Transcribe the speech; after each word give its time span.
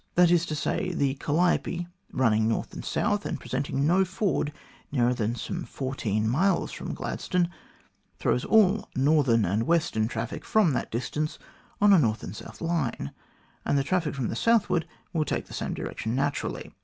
That 0.15 0.31
is 0.31 0.47
to 0.47 0.55
say, 0.55 0.91
the 0.93 1.13
Calliope 1.13 1.85
running 2.11 2.47
north 2.47 2.73
and 2.73 2.83
south, 2.83 3.23
and 3.23 3.39
presenting 3.39 3.85
no 3.85 4.03
ford 4.03 4.51
nearer 4.91 5.13
than 5.13 5.35
some 5.35 5.63
fourteen 5.63 6.27
miles 6.27 6.71
from 6.71 6.95
Gladstone, 6.95 7.51
throws 8.17 8.43
all 8.43 8.89
the 8.95 8.99
northern 8.99 9.45
and 9.45 9.67
western 9.67 10.07
traffic 10.07 10.43
from 10.43 10.73
that 10.73 10.89
distance 10.89 11.37
on 11.79 11.93
a 11.93 11.99
north 11.99 12.23
and 12.23 12.35
south 12.35 12.61
line, 12.61 13.11
and 13.63 13.77
the 13.77 13.83
traffic 13.83 14.15
from 14.15 14.29
the 14.29 14.35
southward 14.35 14.87
will 15.13 15.23
take 15.23 15.45
the 15.45 15.53
same 15.53 15.75
direction 15.75 16.15
naturally. 16.15 16.73